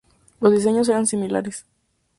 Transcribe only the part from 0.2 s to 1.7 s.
Los diseños eran similares.